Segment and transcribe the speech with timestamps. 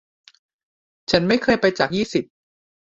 [1.11, 2.23] ฉันไม่เคยไปจากยี่สิบ